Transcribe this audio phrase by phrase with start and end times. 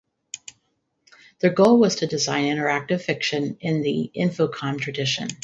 [1.41, 5.27] Their goal was to design interactive fiction in the Infocom tradition.